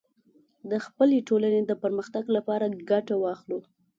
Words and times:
د 0.71 0.71
خپلې 0.85 1.17
ټولنې 1.29 1.61
د 1.65 1.71
پرمختګ 1.83 2.23
لپاره 2.35 2.65
ګټه 2.89 3.15
واخلو 3.23 3.59